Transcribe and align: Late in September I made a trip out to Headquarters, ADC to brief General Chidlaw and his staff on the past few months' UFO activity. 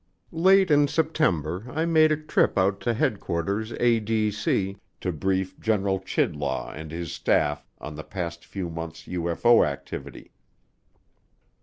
Late 0.33 0.71
in 0.71 0.87
September 0.87 1.67
I 1.69 1.85
made 1.85 2.11
a 2.11 2.17
trip 2.17 2.57
out 2.57 2.79
to 2.81 2.95
Headquarters, 2.95 3.71
ADC 3.73 4.77
to 4.99 5.11
brief 5.11 5.59
General 5.59 5.99
Chidlaw 5.99 6.71
and 6.71 6.89
his 6.91 7.13
staff 7.13 7.67
on 7.79 7.93
the 7.93 8.03
past 8.03 8.43
few 8.43 8.71
months' 8.71 9.03
UFO 9.05 9.63
activity. 9.63 10.31